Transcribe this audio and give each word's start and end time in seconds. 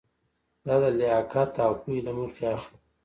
دا 0.65 0.75
د 0.83 0.85
لیاقت 0.99 1.51
او 1.65 1.71
پوهې 1.81 1.99
له 2.05 2.11
مخې 2.17 2.43
اخلي. 2.55 2.75